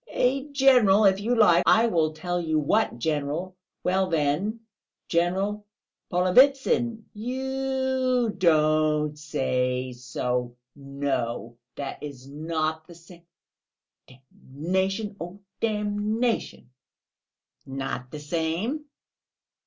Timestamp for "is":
12.01-12.27